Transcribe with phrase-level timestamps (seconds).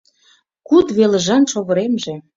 [0.67, 2.15] Куд велыжан шовыремже